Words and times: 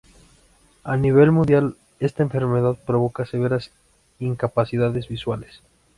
A 0.83 0.97
nivel 0.97 1.31
mundial 1.31 1.77
esta 1.99 2.23
enfermedad 2.23 2.75
provoca 2.87 3.27
severas 3.27 3.69
incapacidades 4.17 5.07
visuales. 5.07 5.61